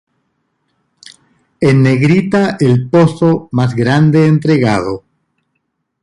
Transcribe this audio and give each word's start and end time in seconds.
En 1.59 1.83
negrita 1.83 2.57
el 2.59 2.89
pozo 2.89 3.49
más 3.51 3.75
grande 3.75 4.25
entregado 4.25 5.03